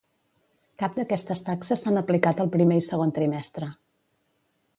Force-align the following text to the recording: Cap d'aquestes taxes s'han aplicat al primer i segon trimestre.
Cap 0.81 0.95
d'aquestes 0.99 1.45
taxes 1.49 1.83
s'han 1.83 2.01
aplicat 2.03 2.41
al 2.45 2.51
primer 2.59 2.79
i 2.83 2.87
segon 2.87 3.15
trimestre. 3.19 3.71